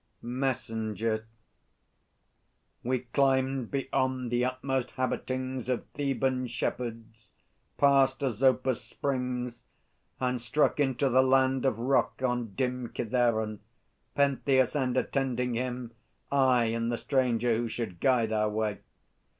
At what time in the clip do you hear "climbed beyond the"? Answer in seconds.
3.13-4.45